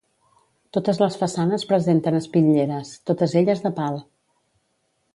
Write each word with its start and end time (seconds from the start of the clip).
Totes 0.77 0.99
les 1.03 1.17
façanes 1.25 1.67
presenten 1.73 2.19
espitlleres, 2.21 2.97
totes 3.11 3.39
elles 3.43 3.65
de 3.67 3.77
pal. 3.83 4.05